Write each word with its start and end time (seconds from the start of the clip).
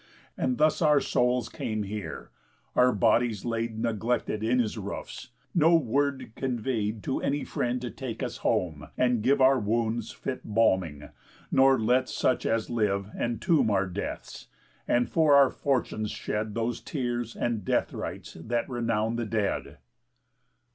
And 0.35 0.57
thus 0.57 0.81
our 0.81 0.99
souls 0.99 1.47
came 1.47 1.83
here; 1.83 2.31
our 2.75 2.91
bodies 2.91 3.45
laid 3.45 3.77
Neglected 3.77 4.43
in 4.43 4.57
his 4.57 4.75
roofs, 4.75 5.29
no 5.53 5.75
word 5.75 6.31
convey'd 6.35 7.03
To 7.03 7.21
any 7.21 7.43
friend 7.43 7.79
to 7.81 7.91
take 7.91 8.23
us 8.23 8.37
home 8.37 8.87
and 8.97 9.21
give 9.21 9.39
Our 9.39 9.59
wounds 9.59 10.11
fit 10.11 10.41
balming, 10.43 11.09
nor 11.51 11.79
let 11.79 12.09
such 12.09 12.47
as 12.47 12.67
live 12.67 13.11
Entomb 13.15 13.69
our 13.69 13.85
deaths, 13.85 14.47
and 14.87 15.07
for 15.07 15.35
our 15.35 15.51
fortunes 15.51 16.09
shed 16.09 16.55
Those 16.55 16.81
tears 16.81 17.35
and 17.35 17.63
dead 17.63 17.93
rites 17.93 18.33
that 18.39 18.67
renown 18.67 19.17
the 19.17 19.25
dead." 19.27 19.77